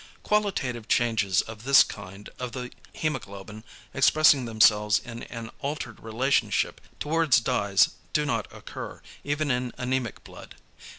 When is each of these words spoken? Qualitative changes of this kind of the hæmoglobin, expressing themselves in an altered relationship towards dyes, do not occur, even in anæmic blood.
Qualitative 0.23 0.87
changes 0.87 1.41
of 1.41 1.63
this 1.63 1.83
kind 1.83 2.27
of 2.39 2.53
the 2.53 2.71
hæmoglobin, 2.95 3.61
expressing 3.93 4.45
themselves 4.45 4.97
in 4.97 5.21
an 5.25 5.51
altered 5.59 5.99
relationship 5.99 6.81
towards 6.99 7.39
dyes, 7.39 7.89
do 8.11 8.25
not 8.25 8.51
occur, 8.51 8.99
even 9.23 9.51
in 9.51 9.71
anæmic 9.73 10.23
blood. 10.23 10.55